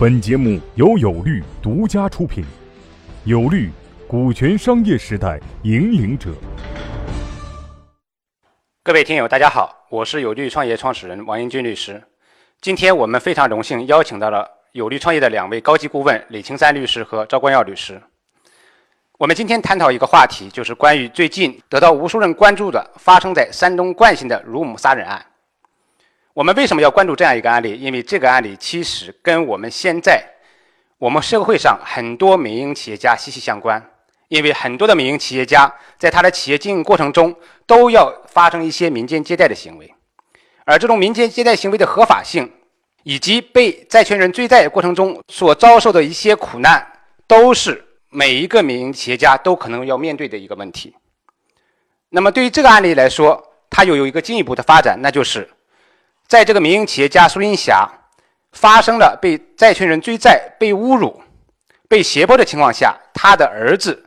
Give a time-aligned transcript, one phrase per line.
[0.00, 2.42] 本节目由有律独家出品，
[3.24, 3.68] 有律，
[4.08, 6.30] 股权商业时代引领者。
[8.82, 12.02] 各位听友，大家好，我是有律创业创始人王英军律师。
[12.62, 18.00] 今天我们非常荣幸邀请到了有律创业的两位高级顾问李青山律师和赵光耀律师。
[19.18, 25.22] 我们今天探讨一个话题，就是关于最近得到无数人关注的发生在山东冠县的乳母杀人案。
[26.34, 27.78] 我们为什么要关注这样一个案例？
[27.78, 30.24] 因为这个案例其实跟我们现在
[30.98, 33.84] 我们社会上很多民营企业家息息相关。
[34.28, 37.34] 因为很多的民营企业家在他的企业经营过程中
[37.66, 39.92] 都要发生一些民间借贷的行为，
[40.64, 42.48] 而这种民间借贷行为的合法性，
[43.02, 46.86] 以及被债权人追债过程中所遭受的一些苦难，
[47.26, 50.94] 都是每一个民营企业家都可能要面对的一个问题。
[52.10, 55.50] 那么对于这个案例来说，它又有一个进一步的发展，那就是
[56.30, 57.90] 在这个民营企业家苏银霞
[58.52, 61.20] 发生了被债权人追债、被侮辱、
[61.88, 64.00] 被胁迫的情况下，他的儿子。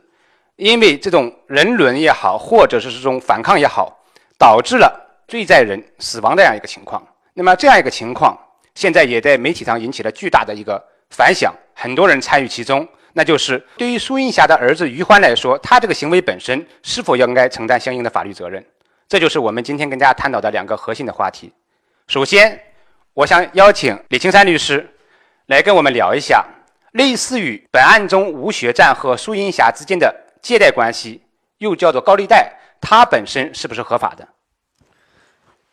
[0.56, 3.94] 因为这种人伦也好，或者是这种反抗也好，
[4.38, 7.06] 导致了追债人死亡这样一个情况。
[7.34, 8.34] 那么这样一个情况，
[8.74, 12.88] 现在也在媒体上引起了巨大的一个反响，很多人参与其中。
[13.12, 18.64] 那就是对于苏银霞的儿子于欢来说，他这个行为本身是否应该承担相应的法律责任？
[19.06, 21.52] 这就是我们今天跟大家探讨的两个核心的话题。
[22.06, 22.62] 首先，
[23.14, 24.94] 我想邀请李青山律师
[25.46, 26.44] 来跟我们聊一下，
[26.92, 30.14] 类似于本案中吴学占和苏银霞之间的。
[30.42, 31.22] 借贷关系
[31.56, 34.28] 又叫做高利贷，它本身是不是合法的？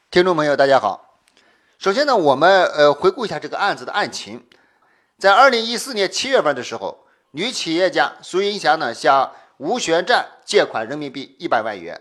[0.09, 1.19] 听众朋友，大家好。
[1.77, 4.47] 首先呢，我们呃回顾一下这个案子的案情。
[5.17, 11.99] 在二零一四年七月份的时候，女企业家苏银霞呢向吴学占借款人民币一百万元，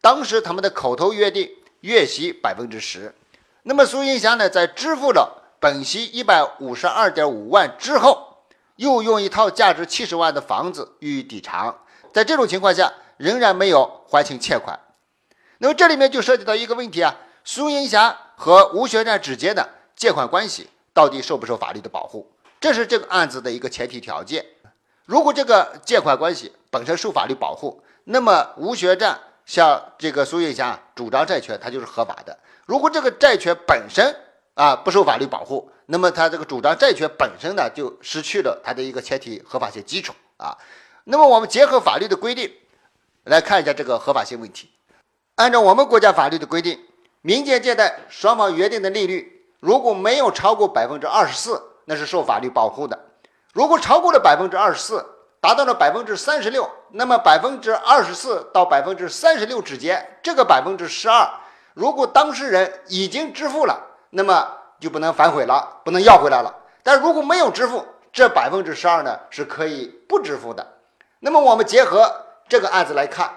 [0.00, 1.50] 当时他们的口头约定
[1.82, 3.14] 月息百分之十。
[3.68, 8.44] 那么苏银霞呢在支付了本息一百五十二点五万之后，
[8.76, 11.76] 又用一套价值七十万的房子予以抵偿。
[12.12, 14.78] 在这种情况下，仍然没有还清欠款，
[15.58, 22.30] 那么这里面就涉及到一个问题啊：苏银霞和吴学占之间的借款关系到底受不受法律的保护？
[22.60, 24.46] 这是这个案子的一个前提条件。
[25.06, 32.36] 如果这个借款关系本身受法律保护，那么吴学占像这个苏银霞主张债权，它就是合法的；
[32.66, 34.14] 如果这个债权本身
[34.54, 40.58] 啊不受法律保护，那么他这个主张债权本身呢就失去了它的一个前提合法性基础啊。
[41.04, 42.52] 那么我们结合法律的规定
[43.22, 44.68] 来看一下这个合法性问题。
[45.36, 46.80] 按照我们国家法律的规定，
[47.22, 52.98] 民间借贷双方约定的利率如果没有超过百分之二十四，那是受法律保护的；
[53.52, 55.06] 如果超过了百分之二十四，
[55.46, 61.24] 达到了百分之三十六，那么百分之二十四到百分之三十六之间，这个百分之十二，
[61.72, 63.80] 如果当事人已经支付了，
[64.10, 66.52] 那么就不能反悔了，不能要回来了。
[66.82, 70.66] 但如果没有支付，这百分之十二呢是可以不支付的。
[71.20, 72.12] 那么我们结合
[72.48, 73.30] 这个案子来看，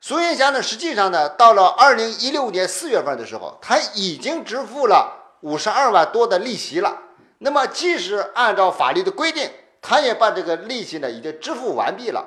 [0.00, 6.98] 苏云霞呢，实际上呢，到了二零一六年四月份的时候，他已经支付了五十二万多的利息了。
[7.38, 9.48] 那么，即使按照法律的规定，
[9.86, 12.26] 他也把这个利息呢已经支付完毕了。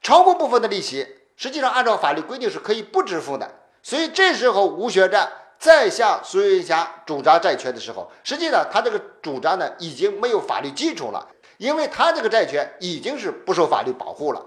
[0.00, 1.04] 超过部分的利息，
[1.36, 3.50] 实际上按照法律规定是可以不支付的。
[3.82, 11.28] 所以这时候吴学占再向苏云霞主张债权的时候，实际上他这个主张呢已经没有法律基础了。
[11.58, 14.44] 因为他这个债权已经是不受法律保护了，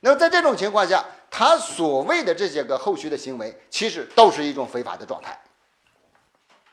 [0.00, 5.40] 那么在这种情况下，他所谓的这些个后续的行为，其实都是一种非法的状态。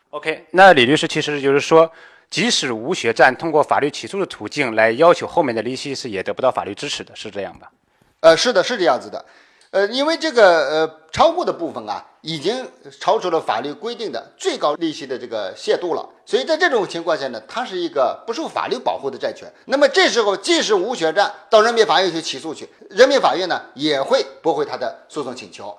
[0.10, 1.90] OK，那李律师其实就是说，
[2.30, 7.72] 即使吴学占通过法律起诉的途径来要求后面的利息是也得不到法律支持的，是这样吧？
[8.22, 9.24] 呃，是的，是这样子的。
[9.72, 12.66] 呃，因为这个呃超过的部分啊，已经
[13.00, 19.52] 超出了法律规定的最高利息的这个限度了，所以在这种情况下呢，它是一个不受法律保护的债权。
[19.66, 25.78] 那么这时候，即使吴学占到人民法院去起诉去，人民法院呢也会驳回他的诉讼请求。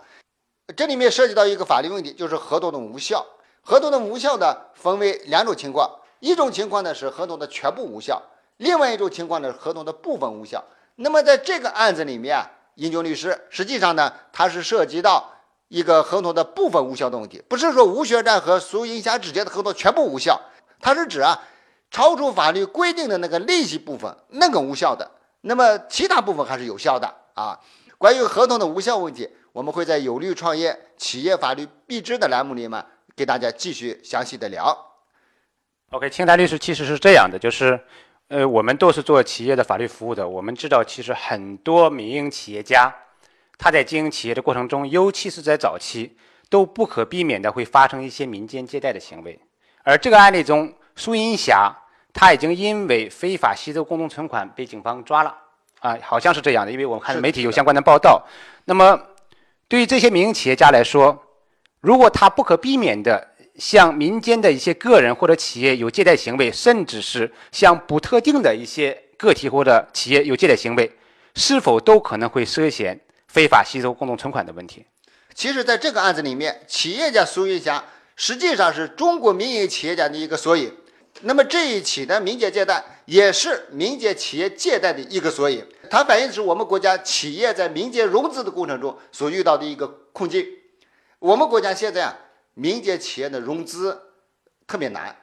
[0.76, 3.24] 这里面涉及到一个法律问题，就是合同的无效。
[3.62, 5.90] 合同的无效呢，分为两种情况，
[6.20, 8.22] 一种情况呢是合同的全部无效，
[8.56, 10.64] 另外一种情况呢是合同的部分无效。
[10.96, 12.50] 那么在这个案子里面啊。
[12.76, 15.32] 英俊律师，实际上呢，它是涉及到
[15.68, 20.38] 一个合同的部分无效的问题，不是说吴学占和苏银霞之间的合同全部无效，
[20.78, 21.40] 它是指啊，
[21.90, 27.58] 超出法律规定的那个利息部分那个无效的，那么其他部分还是有效的啊。
[27.96, 32.84] 关于合同的无效问题，我们会在有利创业企业法律必知的栏目里面
[33.16, 34.85] 给大家继续详细的聊。
[35.90, 37.78] OK，青苔律师其实是这样的，就是。
[38.28, 40.28] 呃，我们都是做企业的法律服务的。
[40.28, 42.92] 我们知道，其实很多民营企业家，
[43.56, 46.16] 他在经营企业的过程中，尤其是在早期，
[46.50, 49.38] 都不可避免的会发生一些民间借贷的行为。
[49.84, 51.72] 而这个案例中，苏银霞
[52.12, 55.32] 他已经因为非法吸收公众存款被警方抓了，
[55.78, 58.20] 啊，好像是这样的，因为我们看媒体有相关的报道。
[58.64, 59.00] 那么，
[59.68, 61.16] 对于这些民营企业家来说，
[61.80, 70.90] 如果他不可避免的向民间的一些个人或者企业有借贷行为，甚至是向不特定的一些个体或者企业有借贷行为，
[71.34, 74.84] 是否都可能会涉嫌非法吸收公众存款的问题？
[75.34, 77.84] 其实，在这个案子里面，企业家苏云霞
[78.16, 80.74] 实际上是中国民营企业家的一个缩影。
[81.22, 90.46] 那么这一起的民间借贷也是民间企业借贷的一个缩影，它反映的是我们国家企业在民间融资的过程中所遇到的一个困境。
[91.18, 92.16] 我们国家现在啊，
[92.58, 94.00] 民间企业的融资
[94.66, 95.14] 特别难，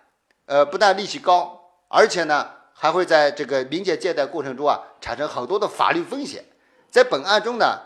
[0.46, 6.46] 呃，不但利息高，而且呢，还会在这个民间借贷过程中啊，产生很多的法律风险。
[6.92, 7.80] 在本案中呢，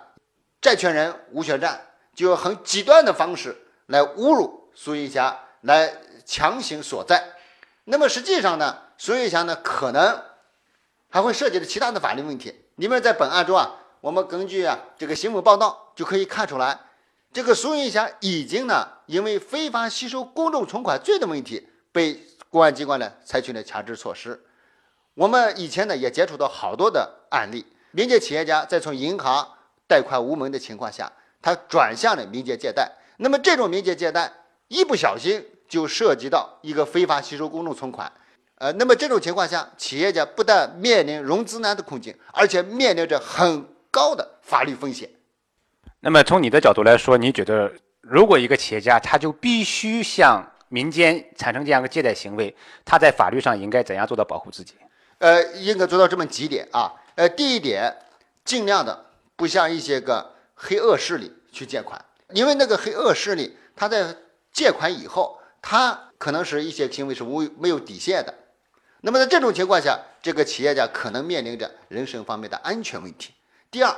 [0.60, 1.80] 债权人吴学占
[2.14, 5.94] 就用很极端的方式来侮辱苏云霞，来
[6.26, 7.24] 强行索债。
[7.86, 10.22] 那么实际上呢，苏云霞呢可能
[11.10, 12.66] 还会涉及的其他的法律问题。
[12.76, 16.78] 你们在本案中啊，我们根据啊这个新闻报道就可以看出来，
[17.38, 22.20] 这个苏云霞已经呢因为非法吸收公众存款罪的问题，被
[22.50, 24.44] 公安机关呢采取了强制措施。
[25.14, 29.48] 我们以前呢也接触到好多的案例，民间企业家在从银行
[29.86, 32.92] 贷款无门的情况下，他转向了民间借贷。
[33.18, 34.34] 那么这种民间借贷
[34.68, 35.46] 一不小心。
[35.70, 38.10] 就涉及到一个非法吸收公众存款，
[38.56, 45.10] 呃，那么这种情况下，企业家不但面临融资难的困境，而且面临着很高的法律风险。
[46.08, 47.70] 那么从你的角度来说，你觉得
[48.00, 52.56] 如果一个企业家他就必须向民间产生这样一个借贷行为，
[52.86, 54.76] 他在法律上应该怎样做到保护自己？
[55.18, 56.94] 呃，应该做到这么几点啊。
[57.16, 57.94] 呃，第一点，
[58.46, 64.16] 尽量的不向一些个黑恶势力去借款，因为那个黑恶势力他在
[64.54, 65.38] 借款以后。
[65.62, 68.34] 他可能是一些行为是无没有底线的，
[69.02, 73.34] 那么在这种情况下，这个企业家可能面临着人身方面的安全问题。
[73.70, 73.94] 第二，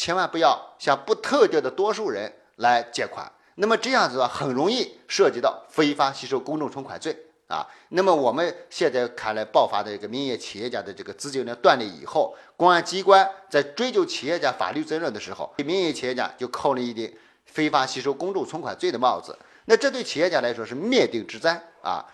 [0.00, 7.14] 千万不要向不特定的多数人来借款，那么这样子的话，很容易涉及到非法吸收公众存款罪
[7.48, 7.68] 啊。
[7.90, 17.14] 那么我们现在看来爆发的这个民营企业家的这个资金链断裂以后，公安机关在追究企业家法律责任的时候，给民营企业家就扣了一顶
[17.44, 19.38] 非法吸收公众存款罪的帽子。
[19.66, 22.06] 那这对企业家来说是灭顶之灾啊！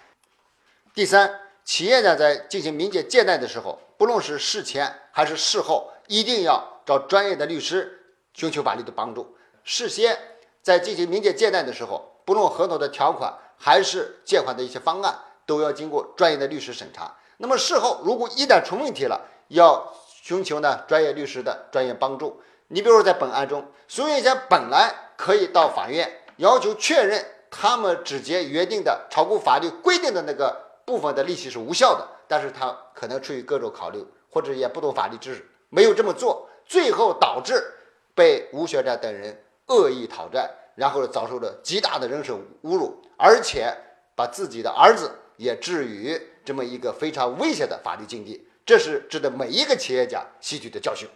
[0.93, 9.37] 第三，企业家在进行民间借贷的时候，不论是事前还是事后，一定要找专业的律师寻求法律的帮助。
[9.65, 10.17] 事先
[10.63, 17.15] 在进行民间借贷的时候，不论合同的条款还是借款的一些方案，都要经过专业的律师审查。
[17.39, 22.41] 那么事后如果一旦出问题了，要寻求呢专业律师的专业帮助。
[22.69, 27.27] 你比如说在本案中，苏云霞本来可以到法院要求确认。
[27.49, 30.55] 他们之间约定的超过法律规定的那个
[30.85, 37.63] 部分的利息是无效的，但是他可能出于各种考虑，或者也不懂法律知识，没有这么做，最后导致
[38.15, 39.37] 被吴学占等人
[39.67, 42.35] 恶意讨债，然后遭受了极大的人身
[42.65, 43.73] 侮辱，而且
[44.15, 51.09] 把自己的儿子也置于这么一个非常危险的法律境地，这是值得每一个企业家吸取的教训。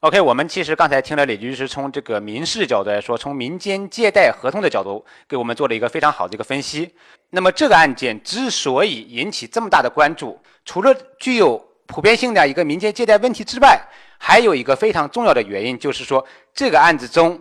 [0.00, 6.94] OK，我们其实刚才听了李律师从这个民事角度来说，从民间借贷合同的角度给我们做了一个非常好的一个分析。
[7.30, 13.76] 那么这个案件之所以引起这么大的关注，除了具有普遍性的一个民间借贷问题之外，
[14.18, 17.40] 还有一个非常重要的原因，就是说这个案子中，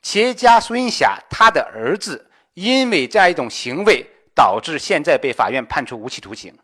[0.00, 6.54] 企业家苏云霞他的儿子因为这样一种行为，导致现在被法院判处无期徒刑，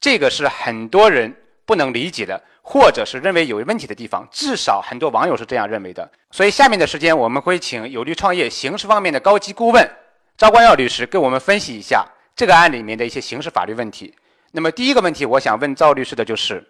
[0.00, 1.36] 这个是很多人
[1.66, 2.42] 不能理解的。
[2.64, 6.08] 或者是认为有问题的地方，至少很多网友是这样认为的。
[6.30, 9.90] 所以下面的时间，我们会请有利创业刑事方面的高级顾问
[10.36, 14.14] 赵光耀律师给我们分析一下这个案里面的一些刑事法律问题。
[14.52, 16.64] 那么第一个问题，我想问赵律师的就是，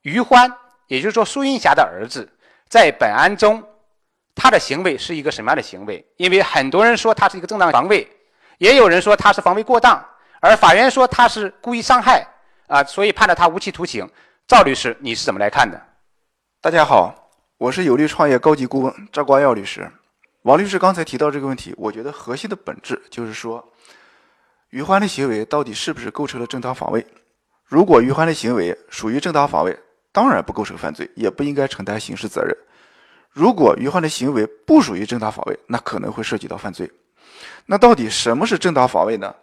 [0.00, 0.50] 于欢，
[0.88, 2.28] 也就是说苏云霞的儿子，
[2.68, 3.62] 在本案中，
[4.34, 6.04] 他的行为是一个什么样的行为？
[6.16, 8.10] 因为很多人说他是一个正当防卫，
[8.58, 10.04] 也有人说他是防卫过当，
[10.40, 12.26] 而法院说他是故意伤害
[12.66, 14.08] 啊，所以判了他无期徒刑。
[14.46, 15.80] 赵律师，你是怎么来看的？
[16.62, 19.90] 大家好，我是有利创业高级顾问赵光耀律师。
[20.42, 23.62] 王律师刚才提到这个问题，我觉得核心的本质就是说，
[24.70, 27.06] 于欢的行为到底是不是构成了正当防卫？
[27.66, 29.78] 如果于欢的行为属于正当防卫，
[30.12, 32.54] 当然不构成犯罪，也不应该承担刑事责任；
[33.30, 36.90] 如果于欢的行为不属于正当防卫，那可能会涉及到犯罪。
[37.66, 39.34] 那到底什么是正当防卫呢？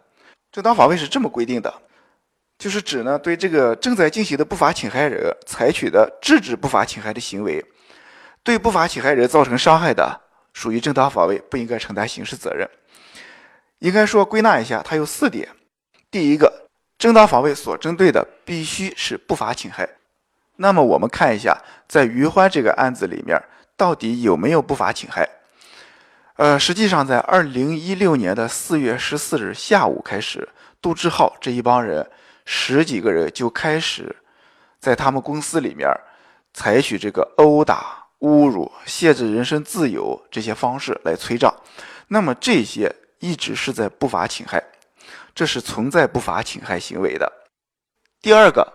[0.50, 1.72] 正当防卫是这么规定的。
[2.58, 7.62] 就是指呢，对这个正在进行的不法侵害人采取的制止不法侵害的行为，
[8.42, 10.20] 对不法侵害人造成伤害的，
[10.54, 12.68] 属于正当防卫，不应该承担刑事责任。
[13.80, 15.46] 应该说归纳一下，它有四点：
[16.10, 19.86] 第一个，正当防卫所针对的必须是不法侵害。
[20.56, 23.40] 那么我们看一下，在于欢这个案子里面，
[23.76, 25.28] 到底有没有不法侵害？
[26.36, 30.48] 呃，实际上在二零一六年的四月十四日下午开始，
[30.80, 32.08] 杜志浩这一帮人
[32.44, 34.16] 十几个人就开始
[34.80, 35.88] 在他们公司里面
[36.52, 41.54] 采取这个殴打、侮辱、限制人身自由这些方式来催账。
[42.08, 44.62] 那么这些一直是在不法侵害，
[45.34, 47.30] 这是存在不法侵害行为的。
[48.22, 48.72] 第二个。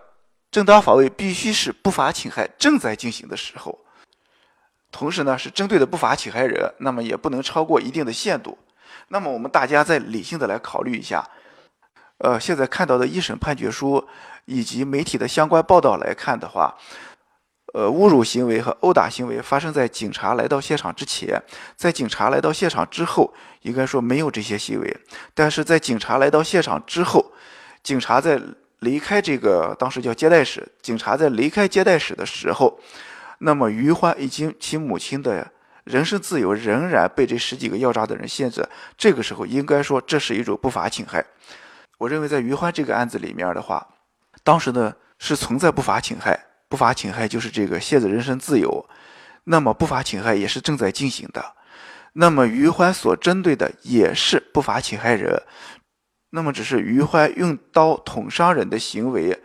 [0.52, 3.78] 正当防卫必须是不法侵害正在进行的时候，
[4.90, 8.58] 同时呢是针对的不法侵害人，那么也不能超过一定的限度。
[9.08, 11.26] 那么我们大家再理性的来考虑一下，
[12.18, 14.06] 呃，现在看到的一审判决书
[14.44, 16.76] 以及媒体的相关报道来看的话，
[17.72, 21.42] 呃，侮辱行为和殴打行为发生在警察来到现场之前，
[21.76, 23.32] 在警察来到现场之后，
[23.62, 24.96] 应该说没有这些行为，
[25.32, 27.32] 但是在警察来到现场之后，
[27.82, 28.38] 警察在。
[28.82, 32.78] 离开这个当时叫接待室，警察在离开接待室的时候，
[33.38, 35.48] 那么于欢以及其母亲的
[35.84, 38.68] 人身自由仍然被这十几个要诈的人限制。
[38.98, 41.24] 这个时候应该说这是一种不法侵害。
[41.98, 43.86] 我认为在于欢这个案子里面的话，
[44.42, 46.36] 当时呢是存在不法侵害，
[46.68, 48.84] 不法侵害就是这个限制人身自由，
[49.44, 51.54] 那么不法侵害也是正在进行的。
[52.14, 55.40] 那么于欢所针对的也是不法侵害人。
[56.34, 59.38] 那么，只是于欢用刀捅伤人的行为，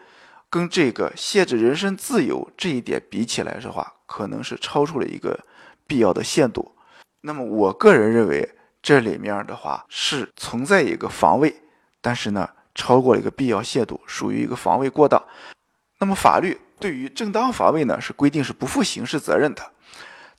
[0.50, 5.38] 跟这个限制人身自由这一点比起来的话，可能是超出了一个
[5.86, 6.74] 必要的限度。
[7.20, 11.54] 那么，我个人认为这里面的话是存在一个防卫，
[12.00, 15.22] 但是呢，超过了一个必要限度，属于一个防卫过当。
[16.00, 19.62] 那么，法律对于正当防卫呢，是规定是不负刑事责任的，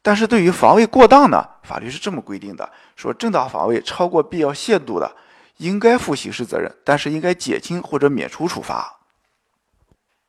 [0.00, 5.14] 但是对于防卫过当呢，法律是这么规定的：说正当防卫超过必要限度的。
[5.58, 8.98] 应该负刑事责任，但是应该减轻或者免除处罚。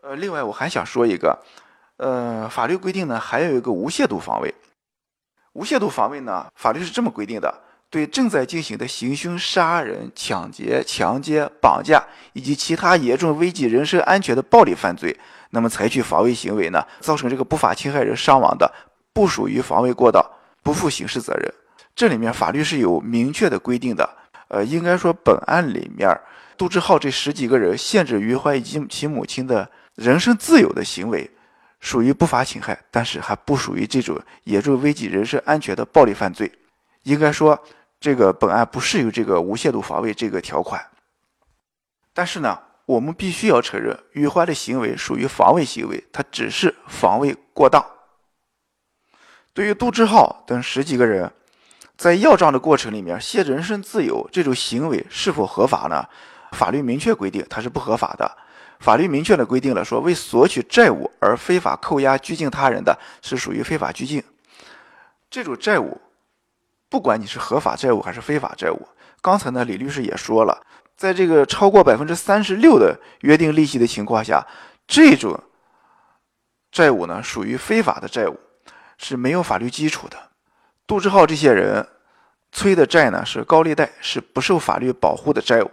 [0.02, 1.40] 呃，另外我还想说一个，
[1.98, 4.54] 呃，法律规定呢，还有一个无限度防卫。
[5.54, 15.20] 无限度防卫呢，法律是这么规定的：对正在进行的行凶、杀人、抢劫、强奸、绑架以及其他严重危及人身安全的暴力犯罪，
[15.52, 18.72] 那么采取防卫行为呢，造成这个不法侵害人伤亡的，
[19.14, 20.24] 不属于防卫过当，
[20.64, 21.54] 不负刑事责任。
[21.96, 24.18] 这里面法律是有明确的规定的。
[24.50, 26.10] 呃，应该说本案里面，
[26.58, 31.30] 杜志浩这十几个人限制于欢以及其母亲的人身自由的行为，
[31.80, 36.52] 属于不法侵害，但是还不属于这种严重危及人身安全的暴力犯罪。
[37.04, 37.64] 应该说，
[38.00, 40.84] 这个本案不适用这个无限度防卫这个条款。
[42.12, 47.86] 但是呢，我们必须要承认，于欢的行为属于防卫行为，他只是防卫过当。
[49.54, 51.32] 对于杜志浩等十几个人。
[52.00, 56.02] 在要账的过程里面，限制人身自由这种行为是否合法呢？
[56.54, 58.38] 法律明确规定它是不合法的。
[58.80, 64.24] 法律明确的规定了，说为索取债务而非法扣押拘禁他人的是属于非法拘禁。
[65.30, 66.00] 这种债务，
[66.88, 68.88] 不管你是合法债务还是非法债务，
[69.22, 70.66] 刚才呢李律师也说了，
[70.96, 74.48] 在这个超过百分之三十六的约定利息的情况下，
[74.88, 75.38] 这种
[76.72, 78.40] 债务呢属于非法的债务，
[78.98, 80.29] 是没有法律基础的。
[80.90, 81.88] 杜志浩这些人
[82.52, 85.70] 催的债呢是高利贷，是不受法律保护的债务。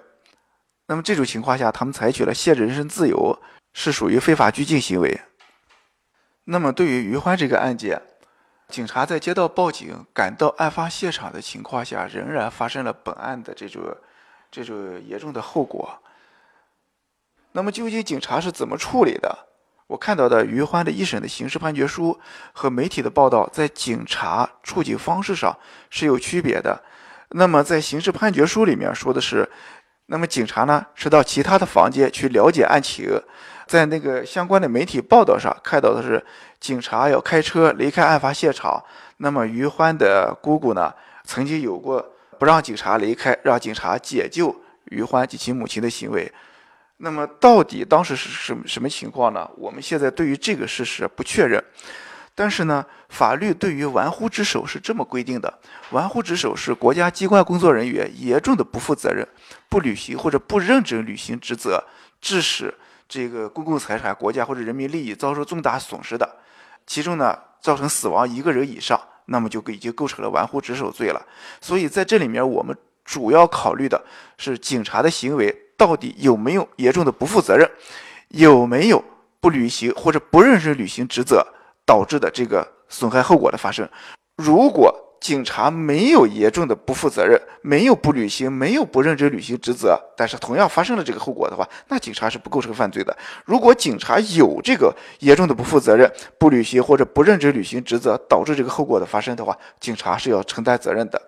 [0.88, 3.40] 那么这种情况下，他们采取了限制人身自由，
[3.72, 5.18] 是属于非法拘禁行为。
[6.44, 8.02] 那么对于于欢这个案件，
[8.68, 13.96] 警察在接到报警、赶到案发现场的情况下，仍然发生了本案的这种
[14.50, 15.98] 这种严重的后果。
[17.52, 19.46] 那么究竟警察是怎么处理的？
[19.88, 22.18] 我看到的于欢的一审的刑事判决书
[22.52, 25.56] 和媒体的报道，在警察处警方式上
[25.90, 26.82] 是有区别的。
[27.30, 29.48] 那么在刑事判决书里面说的是，
[30.06, 33.20] 那么警察呢是到其他的房间去了解案情，
[33.66, 36.24] 在那个相关的媒体报道上看到的是，
[36.58, 38.82] 警察要开车离开案发现场。
[39.18, 40.92] 那么于欢的姑姑呢，
[41.24, 42.04] 曾经有过
[42.38, 44.54] 不让警察离开，让警察解救
[44.86, 46.32] 于欢及其母亲的行为。
[46.98, 49.46] 那么到底当时是什么什么情况呢？
[49.58, 51.62] 我们现在对于这个事实不确认，
[52.34, 55.58] 但是呢，法律对于玩忽职守是这么规定的：
[55.90, 59.28] 玩忽职守是国家机关工作人员严重的不负责任、
[59.68, 61.84] 不履行或者不认真履行职责，
[62.18, 62.72] 致使
[63.06, 66.36] 这个公共财产、国家或者人民利益遭受重大损失的，
[66.86, 71.20] 其中呢造成死亡一个人以上，那么就已经构成了玩忽职守罪了。
[71.60, 72.74] 所以在这里面，我们
[73.04, 74.02] 主要考虑的
[74.38, 75.64] 是警察的行为。
[75.76, 77.70] 到底有没有严重的不负责任，
[78.28, 79.02] 有没有
[79.40, 81.46] 不履行或者不认真履行职责
[81.84, 83.88] 导致的这个损害后果的发生？
[84.36, 93.16] 如果警察没有严重的不负责任，没有不履行，没有不认真履行职责，但是同样发生了这个后果的话，那警察是不构成犯罪的。
[93.44, 101.20] 如果警察有这个严重的不负责任、不履行或者不认真履行职责，导致这个后果的发生的话，警察是要承担责任的。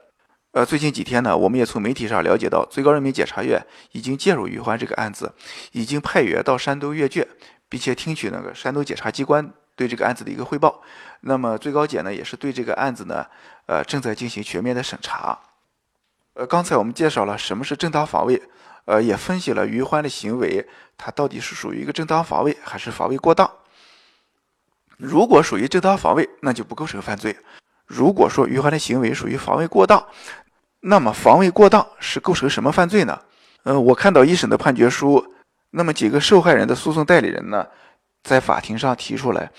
[0.58, 5.32] 呃，最近几天呢，我们也从媒体上了解到，最高人民检察院已经介入于欢这个案子，
[5.70, 7.24] 已经派员到山东阅卷，
[7.68, 10.82] 并且听取那个山东检察机关对这个案子的一个汇报。
[11.20, 13.24] 那么最高检呢，也是对这个案子呢，
[13.66, 15.38] 呃，正在进行全面的审查。
[16.34, 18.42] 呃，刚才我们介绍了什么是正当防卫，
[18.86, 23.48] 呃，也分析了于欢的行为，他到底是属于一个正当防卫还是防卫过当。
[24.96, 27.32] 如果属于正当防卫，那就不构成犯罪；
[27.86, 30.04] 如果说于欢的行为属于防卫过当，
[30.80, 33.20] 那么防卫过当是构成什么犯罪呢？
[33.64, 35.34] 呃，我看到一审的判决书，
[35.70, 37.66] 那么几个受害人的诉讼代理人呢，
[38.22, 39.50] 在法庭上提出来，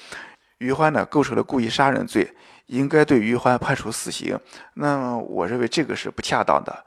[0.59, 2.33] 于欢呢构成了故意杀人罪，
[2.67, 4.39] 应该对于欢判处死刑。
[4.73, 6.85] 那么我认为这个是不恰当的。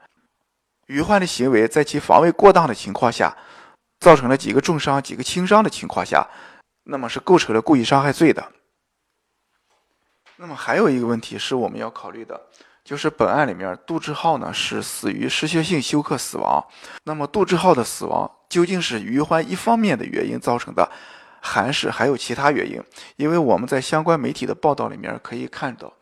[0.87, 3.37] 于欢的行为在其防卫过当的情况下，
[3.99, 6.27] 造成了几个重伤、几个轻伤的情况下，
[6.83, 8.51] 那么是构成了故意伤害罪的。
[10.35, 12.41] 那么还有一个问题是我们要考虑的。
[12.83, 16.61] 就是本案里面，杜志浩呢是死于失血性休克死亡。
[17.05, 20.89] 那么杜志浩的死亡究竟是于欢一方面的原因造成的，
[21.41, 22.81] 还是还有其他原因？
[23.15, 25.93] 因为我们在相关媒体的报道里面可以看到，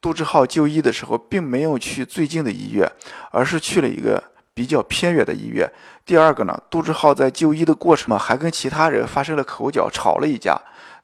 [0.00, 2.88] 杜志浩就医的时候并没有去最近的医院，
[3.32, 4.22] 而是去了一个
[4.54, 5.68] 比较偏远的医院。
[6.04, 10.56] 第二个呢，杜志浩在就医的过程嘛，还跟其他人发生了口角，吵了一架。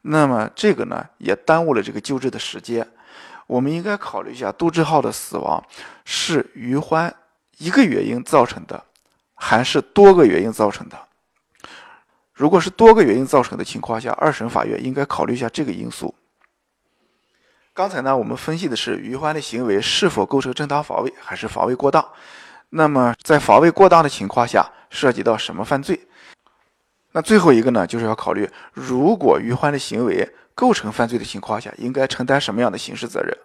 [0.02, 2.86] 那么这个呢，也耽误了这个救治的时间。
[3.52, 5.62] 我们应该考虑一下，杜志浩的死亡
[6.06, 7.14] 是于欢
[7.58, 8.82] 一个原因造成的，
[9.34, 10.98] 还是多个原因造成的？
[12.32, 16.14] 如果是多个原因造成的情况下，二审法院应该考虑一下这个因素。
[17.74, 22.02] 刚才呢，我们分析的是于欢的行为是否构成正当防卫，还是防卫过当？
[22.70, 26.00] 那么在防卫过当的情况下，涉及到什么犯罪？
[27.12, 30.26] 那最后一个呢，就是要考虑，如果于欢的行为。
[30.54, 33.36] 构成犯罪的情况下，应该承担什么样的刑事责任？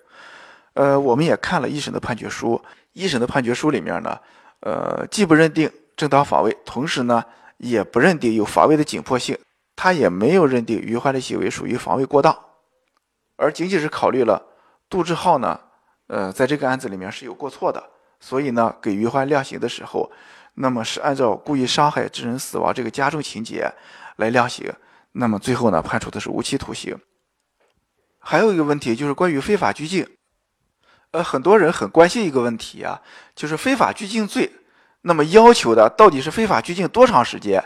[0.73, 2.61] 呃，我们也看了一审的判决书，
[2.93, 4.19] 一审的判决书里面呢，
[4.59, 7.23] 呃，既不认定正当防卫，同时呢，
[7.57, 9.35] 也不认定有防卫的紧迫性，
[9.75, 12.37] 他也没有认定于欢的行为属于防卫过当，
[13.37, 14.39] 而仅仅是考虑了
[14.87, 15.59] 杜志浩呢，
[16.07, 17.83] 呃，在这个案子里面是有过错的，
[18.19, 20.11] 所以呢，给于欢量刑的时候，
[20.53, 23.67] 那么是按照故意伤害致人死亡这个加重情节
[24.17, 24.71] 来量刑。
[25.19, 26.95] 那么最后呢，判处的是无期徒刑。
[28.19, 30.07] 还有一个问题就是关于非法拘禁，
[31.11, 33.01] 呃，很多人很关心一个问题啊，
[33.35, 34.51] 就是非法拘禁罪，
[35.01, 37.63] 那么要求的到底是非法拘禁多长时间？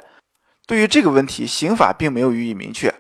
[0.66, 2.94] 对于这个问题，刑法并没有予以明确。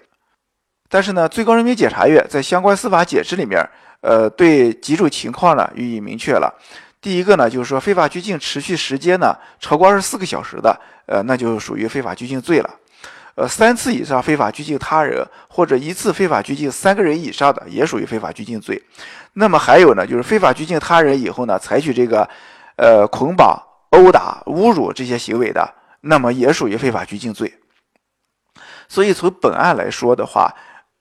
[0.89, 3.63] 但是呢，最高人民检察院在相关司法解释里面，
[4.01, 6.53] 呃，对几种情况呢予以明确了。
[6.99, 12.69] 第一个呢，就是说非法拘禁持续时间呢超过二十四个小时的，呃，那就属于非法拘禁罪了。
[13.41, 18.79] 呃，三次以上非法拘禁他人，或者一次非法拘禁三个人以上的，也属于非法拘禁罪。
[19.33, 22.29] 那么还有呢，就是非法拘禁他人以后呢，采取这个，
[22.75, 27.51] 呃，捆绑、殴打、侮辱这些行为的，那么也属于非法拘禁罪。
[28.87, 30.53] 所以从本案来说的话，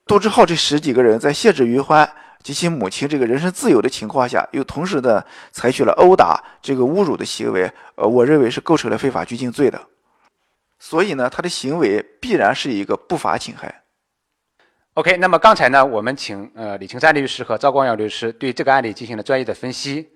[0.07, 2.11] 杜志浩这十几个人在限制于欢
[2.43, 5.23] 及其母亲这个人身自由的情况下，又同时的
[5.53, 9.79] 采取了殴打、这个侮辱的行为，呃，我认为是构成了非法拘禁罪的。
[10.83, 13.83] 所以呢，他的行为必然是一个不法侵害。
[14.95, 20.11] OK，那么刚才呢，我们请呃李青山律师和赵光耀律师对这个案例进行了专业的分析。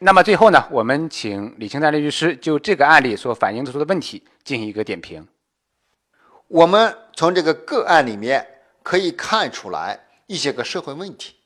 [0.00, 5.26] 那么最后呢，我们请李青山律师就这个案例所反映出的问题进行一个点评。
[6.48, 8.44] 我们从这个个案里面
[8.82, 11.36] 可以看出来一些个社会问题。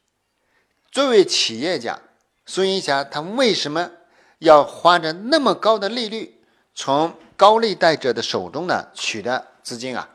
[0.90, 2.00] 作为企业家，
[2.46, 3.90] 孙云霞他为什么
[4.38, 6.40] 要花着那么高的利率
[6.74, 7.14] 从？
[7.36, 10.08] 高利贷者的手中呢取的资金啊，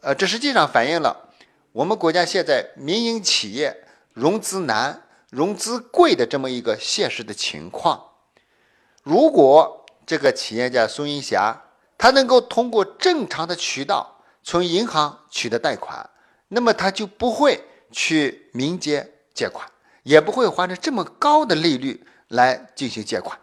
[0.00, 1.30] 呃，这实际上反映了
[1.72, 8.04] 我们国家现在民营企业融资难、融资贵的这么一个现实的情况。
[9.02, 11.62] 如果这个企业家孙云霞
[11.96, 16.08] 他能够通过正常的渠道从银行取得贷款，
[16.48, 19.66] 那么他就不会去民间借款，
[20.02, 23.38] 也不会花着这么高的利率来进行借款。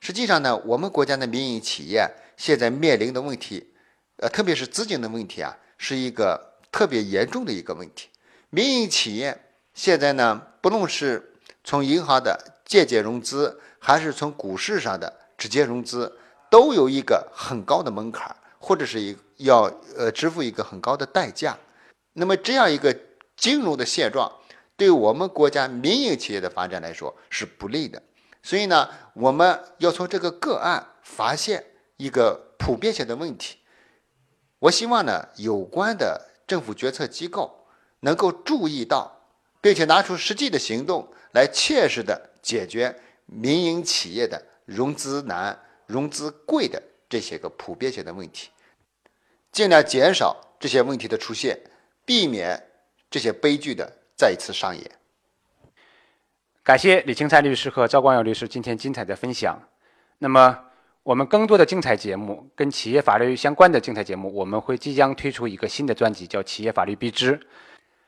[0.00, 3.72] 实际上呢，我们国家的民营企业现在面临的问题，
[4.18, 8.08] 呃，特别是资金的问题啊，是一个特别严重的一个问题。
[8.50, 9.36] 民营企业
[9.74, 16.16] 现在呢，不论是从银行的间接融资，还是从股市上的直接融资，
[16.50, 19.62] 都有一个很高的门槛，或者是一要
[19.96, 21.58] 呃支付一个很高的代价。
[22.12, 22.96] 那么这样一个
[23.36, 24.30] 金融的现状，
[24.76, 28.02] 对我们国家民营企业的发展来说是不利的。
[28.46, 33.56] 所以呢，我们要从这个个案发现一个普遍性的问题。
[34.60, 37.66] 我希望呢，有关的政府决策机构
[37.98, 39.20] 能够注意到，
[39.60, 48.50] 并且拿出实际的行动来切实的解决民营企业的融资难、融资贵的这些个普遍性的问题，
[49.50, 51.58] 尽量减少这些问题的出现，
[52.04, 52.70] 避免
[53.10, 54.88] 这些悲剧的再次上演。
[56.66, 59.56] 感谢李青灿律师和赵光耀律师今天精彩的分享。
[60.18, 60.58] 那么，
[61.04, 67.38] 我们更多的精彩节目跟企业法律相关的精彩节目，我们会即将推出一个新的专辑，叫《企业法律必知》。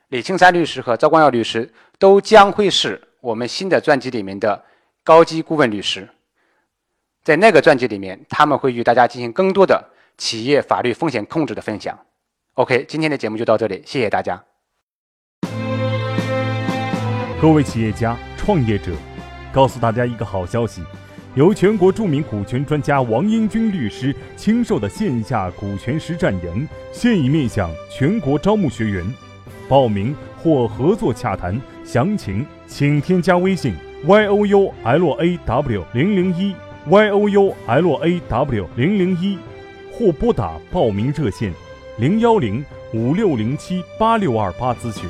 [0.08, 4.60] 李青山律师和赵光耀律师都将会是我们新的专辑里面的
[5.04, 6.08] 高级顾问律师。
[7.22, 11.96] 在那个专辑里面，他们会与大家进行更多的企业法律风险控制的分享。
[12.54, 14.42] OK，今天的节目就到这里，谢谢大家。
[17.40, 18.18] 各位企业家、
[18.48, 18.92] 创业者，
[19.52, 20.80] 告诉大家一个好消息。
[21.34, 29.04] 由全国著名股权专家王英军律师亲授的线下股权实战营现已面向全国招募学员，
[29.68, 33.74] 报名或合作洽谈详情，请添加微信
[34.06, 36.54] y o u l a w 零零一
[36.86, 39.36] y o u l a w 零零一，
[39.92, 41.52] 或拨打报名热线
[41.98, 45.06] 零幺零五六零七八六二八咨询。